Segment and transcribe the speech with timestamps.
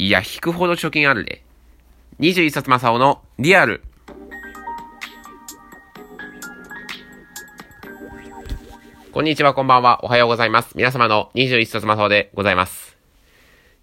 [0.00, 1.42] いや、引くほど貯金あるね。
[2.20, 3.82] 21冊正雄のリアル。
[9.12, 10.02] こんにちは、こんばんは。
[10.02, 10.74] おはようございます。
[10.74, 12.96] 皆様の21冊正雄でございます。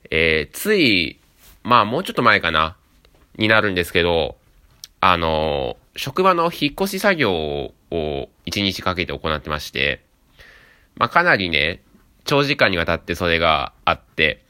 [0.09, 1.19] えー、つい、
[1.61, 2.77] まあもうちょっと前かな、
[3.37, 4.37] になるんですけど、
[4.99, 10.03] あのー、職場の引っ越し作業を1日かけて行ってまして、
[10.95, 11.83] まあかなりね、
[12.23, 14.46] 長時間にわたってそれがあって、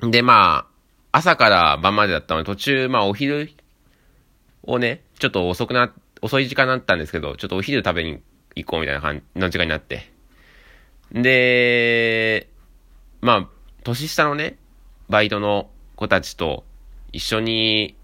[0.00, 0.66] で、ま
[1.12, 3.50] あ、朝から晩までだったので、途中、まあお昼
[4.64, 8.20] をね、ちょっと遅くな、遅い時間になったんですけど、ちょっとお昼食べに
[8.54, 10.10] 行こうみたいな感じの時間になって。
[11.12, 12.48] で、
[13.20, 13.48] まあ、
[13.84, 14.58] 年下のね、
[15.08, 16.64] バイトの子たちと
[17.12, 17.96] 一緒に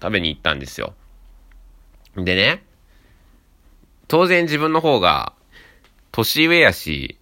[0.00, 0.94] 食べに行ったんですよ。
[2.16, 2.64] でね、
[4.08, 5.32] 当然自分の方が
[6.10, 7.18] 年上やし、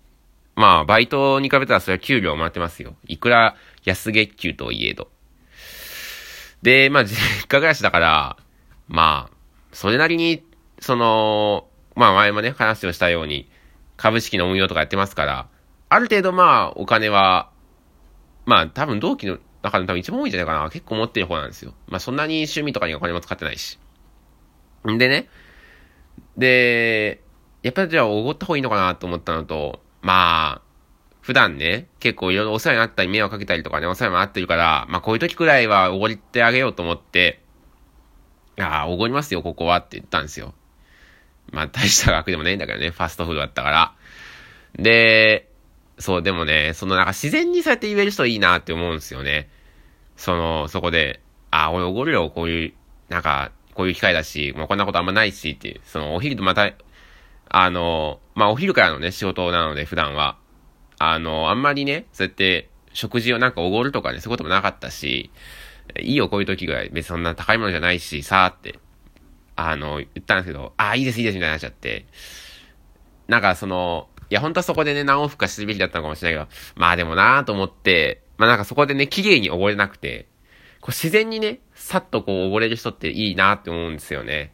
[0.56, 2.97] まあ、バイトに比べたらそれは給料もらってますよ。
[3.06, 5.09] いくら安月給といえど。
[6.62, 8.36] で、まあ、実家暮らしだから、
[8.89, 9.36] まあ、
[9.73, 10.45] それなりに、
[10.81, 13.48] その、まあ前もね、話をしたように、
[13.97, 15.48] 株式の運用とかやってますから、
[15.89, 17.51] ある程度まあ、お金は
[18.47, 20.70] まあ多分同期の中で多分一番多いんじゃないかな。
[20.70, 21.75] 結構持ってる方なんですよ。
[21.86, 23.78] まあそんなに趣味とかにお金も使ってないし。
[24.91, 25.28] んでね。
[26.36, 27.23] で、
[27.62, 30.70] やっぱりじゃあおごった方がいいのかなと思ったのと、まあ、
[31.31, 37.41] 普段ね、結構いろいろお世話になったり迷惑かけたりとかね、お世話もあってるから、まあこういう時くらいはおごってあげようと思って、
[38.59, 40.55] ああ、おごりますよ、ここはって言ったんですよ。
[41.53, 43.92] まあ大した額でもないんだけどね、ファストフードだったから。
[44.75, 45.48] で、
[46.01, 49.48] そう、でもね、そのなんか自然にそうやって言える人いいなって思うんですよね。
[50.17, 51.20] その、そこで、
[51.53, 52.73] あ、俺おごるよ、こういう、
[53.08, 56.73] なんか、こういう機会だし、もうこんなことあんまないしっていう、そのお昼とまた、
[57.48, 60.36] あの、まあ、お昼からのね、仕事なので、普段は。
[61.03, 65.31] あの、あんまりね、そうやって、食事をなんかおごるとかね、そういうこともなかったし、
[65.98, 66.91] いいよ、こういう時ぐらい。
[66.91, 68.79] 別にそんな高いものじゃないし、さーって、
[69.57, 72.05] あの、言ったんですけど、ああ、いいです、いいです、みたいになっちゃって。
[73.29, 80.27] なんかその、いや、本当はそこでね、何往復かするべきだったのかもしれないけど、まあでもなーと思って、まあなんかそこでね、綺麗に溺れなくて、
[80.83, 84.53] こう自然にね、さっとこう溺れる人っていいなって思うんですよね。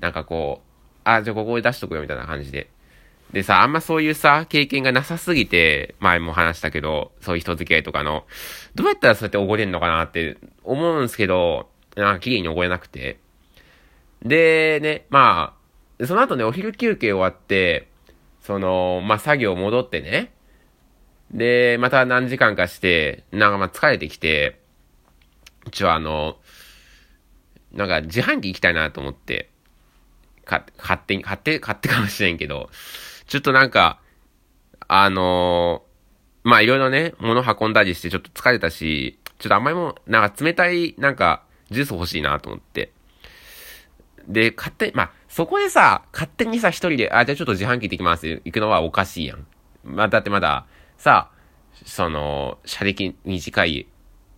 [0.00, 2.70] なんかこう、あ、じゃあここで出しとくよみたいな感じで。
[3.34, 8.26] でさ、あんまそういうさ、経験がなさすぎて、前も話したけど、そういう人付き合いとかの、
[8.76, 13.18] どうやったらそうやって溺れんのかなって思うんすけど、なんか綺麗に溺れなくて。
[14.22, 15.56] で、ね、ま
[16.00, 17.88] あ、その後ね、お昼休憩終わって、
[18.40, 20.32] その、まあ、作業戻ってね。
[21.32, 24.60] で、また何時間かして、なんかまあ、疲れてきて、
[25.72, 26.36] ちょ、あの、
[27.72, 29.50] なんか自販機行きたいなと思って、
[30.44, 32.70] か、買って、買って、買ってかもしれんけど、
[33.34, 33.98] ちょっとなんか、
[34.86, 42.92] あのー、ま、いろいろね、物運んだりしてちょっと疲れたし、ちょっとあんまりも、なんか冷たい、なんか、ジュース欲しいなと思って。
[44.28, 49.44] で、買って、まあ、そこでさ、勝手にさ、一人で、あ、じゃあちょっと自販機行ってきます行くのはおかしいやん。
[49.82, 50.66] まあ、だってまだ、
[50.96, 51.32] さ、
[51.84, 53.88] その、車歴短い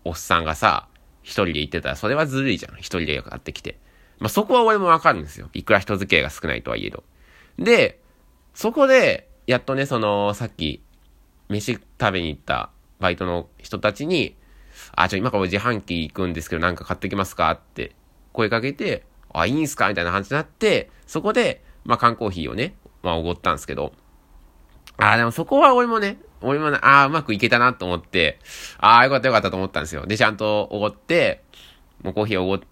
[0.07, 0.89] おっさんがさ、
[1.23, 2.77] 一人で行ってたら、それはずるいじゃん。
[2.77, 3.79] 一人で買ってきて。
[4.21, 5.51] まあ、そこは俺もわかるんですよ。
[5.53, 7.05] いくら人付き合いが少ないとはいえど。
[7.59, 8.01] で、
[8.57, 10.83] そこで、やっとね、その、さっき、
[11.51, 14.35] 飯食べに行ったバイトの人たちに、
[14.93, 17.51] あ、じゃあ今から自販機行くんですけど、なんか買ってきますか？
[17.51, 17.95] って
[18.33, 19.91] 声かけて、あ、いいんすか？
[19.91, 23.93] みたいな感じになって、そこで、まあ、缶コーヒーをね、まあ、おごったんですけど、
[24.97, 28.39] あでもそこは俺もね、俺もね、ああ、うまくいけたなと思って、
[28.79, 30.07] ああ、よかったよかったと思ったんですよ。
[30.07, 31.45] で、ちゃんとおごって、
[32.03, 32.63] もうコーヒーをおごる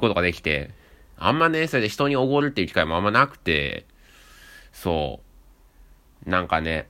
[0.00, 0.70] ことができて、
[1.18, 3.84] あんまね、それで人におごるっていう機会もあんまなくて、
[4.72, 5.25] そう。
[6.26, 6.88] なんかね、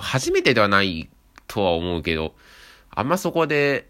[0.00, 1.08] 初めてではない
[1.46, 2.34] とは思うけど、
[2.90, 3.88] あんまそこで、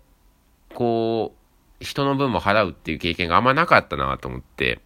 [0.75, 1.35] こ
[1.81, 4.81] う、人の分も払うっていう経験があんまなかったなと思って。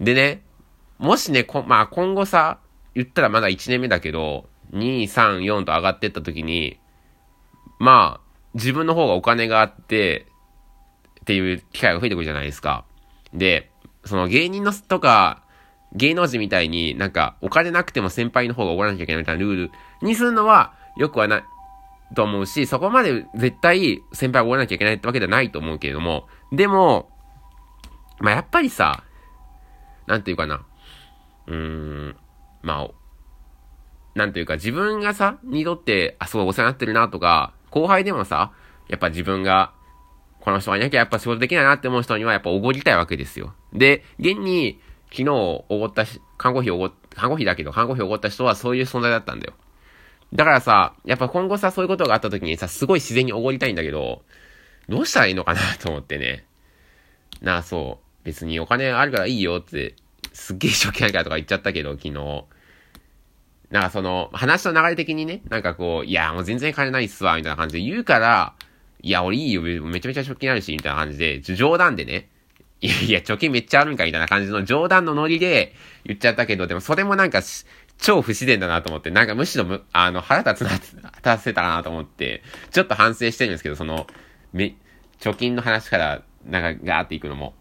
[0.00, 0.42] でね、
[0.98, 2.58] もしね、こ、まあ今後さ、
[2.94, 6.78] 言ったらまだ1年目だけど、2、3、4と上がってった時に、
[7.78, 10.26] まあ、自分の方がお金があって、
[11.20, 12.84] っていう機会が増えてくるじゃないですか。
[13.32, 13.70] で、
[14.04, 15.41] その芸人のとか、
[15.94, 19.70] 芸能人みたいになんかお金なくても先輩の方がおごらなきゃいけないみたいなルール
[20.02, 21.44] にするのはよくはない、
[22.14, 27.10] と思うし、そこまで絶対先輩を追わなきゃいけないってわけではないと思うけれども、でも、
[28.20, 29.04] まあ、やっぱりさ、
[30.06, 30.64] なんていうかな、
[31.46, 32.16] うーん、
[32.62, 32.90] まあ、
[34.14, 38.52] なんていうか自分がさ、にとって、あ、すごいお世話になってるなとか、後輩でもさ、
[38.88, 39.72] やっぱ自分が、
[40.40, 43.54] この人がいなきゃやっぱ仕事できないなって思う人にはやっぱおごりたいわけですよ。
[43.72, 44.80] で、現に、
[45.12, 49.52] 昨日おごったし、看護費おご、看護費だけど、看護費おごった人はそういう存在だったんだよ。
[50.32, 54.22] だからさ、やっぱ今後さ、そういうことがあった時にさ、すごい自然におごりたいんだけど、
[54.88, 56.46] どうしたらいいのかなと思ってね。
[57.42, 58.24] なあ、そう。
[58.24, 59.94] 別にお金あるからいいよって、
[60.32, 62.44] すっげえ一生懸命かとか言っちゃったけど、昨日。
[63.70, 68.54] なんかその、話の流れ的にね、なんかこう、いや、もう全然金ないっすわ、みたいな感じで言うから、
[69.02, 72.28] いや、俺いいよ、めちゃめちゃ貯金あるし、みたいな感じで、冗談でね、
[72.82, 75.72] いやいや、貯金めっちゃあるんか、みたいな感じの冗談のノリで
[76.04, 77.40] 言っちゃったけど、でもそれもなんか、
[77.98, 82.42] 超不自然だなと思って、なんかむしろむ、あの、腹立つな、立たせたなと思って、
[82.72, 84.08] ちょっと反省してるんですけど、その、
[84.52, 84.74] め、
[85.20, 87.54] 貯金の話から、なんか、ガーっていくのも。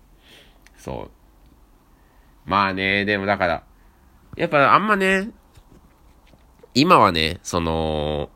[0.77, 1.11] そ
[2.47, 2.49] う。
[2.49, 3.63] まあね、でもだから、
[4.35, 5.29] やっぱあんまね、
[6.73, 8.31] 今はね、その、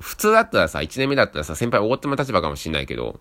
[0.00, 3.20] 普通だったらさ、1年目だったらさ、先輩おごっても立場かもしんないけど、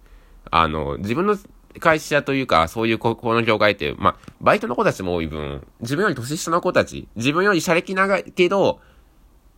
[0.51, 1.37] あの、自分の
[1.79, 8.79] 会社というか、そういうこ、この業界って、まあ、バイトの子たちも多い分、自分より年下の子たち、自分より社歴長いけど、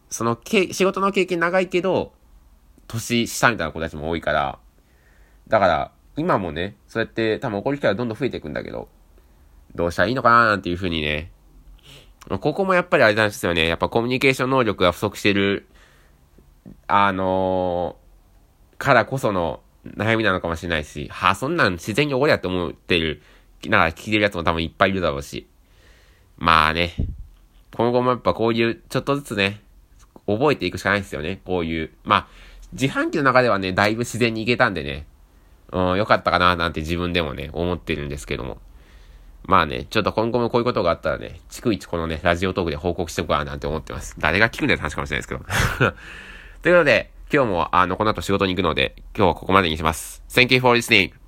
[0.10, 2.14] その、け、仕事の経験長いけど、
[2.88, 4.60] 年下みたいな子たちも多いから、
[5.48, 8.90] だから、今もね、そうやって多分怒る機会はどんどん増えていくんだけど、
[9.76, 11.32] どうしたらいいのかななんていうふうにね、
[12.28, 13.68] ここもやっぱりあれなんですよね。
[13.68, 15.68] やっぱコミュニケーション能力が不足してる、
[16.88, 23.22] あのー、からこその悩みなのかもしれないし、はあ、そんなん自然におごりやって思ってる、
[23.68, 25.48] なんか聞いてるやつも多分いっぱいいるだろうし。
[26.38, 26.94] まあね、
[27.76, 29.62] 今後もやっぱこういう、ちょっとずつね、
[30.26, 31.42] 覚えていくしかないですよね。
[31.46, 31.92] こういう。
[32.04, 32.28] まあ、
[32.74, 35.06] 自販機の中ではね、だいぶ自然にいけたんでね、
[35.72, 38.60] うん、よかったかななんて自分でもね、思ってるんですけども。
[39.44, 44.16] まあね、ちょっと今後もこういうことがあったらね、逐一このね、ラジオトークで報告しておこうかななんて思ってます。
[44.20, 45.94] 誰が聞くんだって話かもしれないですけど。
[46.62, 50.24] ということで、今日もあの、この後仕事に行くので、今日はここまでにします。
[50.30, 51.19] Thank you for listening.